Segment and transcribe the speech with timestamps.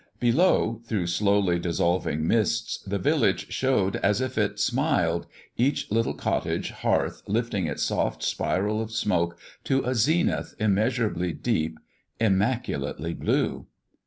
[0.19, 5.27] Below, through slowly dissolving mists, the village showed as if it smiled,
[5.57, 11.77] each little cottage hearth lifting its soft spiral of smoke to a zenith immeasurably deep,
[12.19, 13.67] immaculately blue.